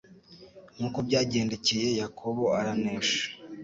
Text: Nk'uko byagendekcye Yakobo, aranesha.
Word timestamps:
Nk'uko 0.75 0.97
byagendekcye 1.07 1.77
Yakobo, 2.01 2.43
aranesha. 2.59 3.19